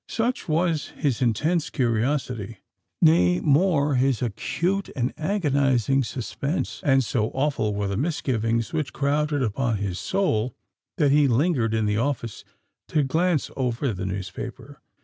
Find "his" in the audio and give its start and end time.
0.97-1.21, 3.93-4.23, 9.77-9.99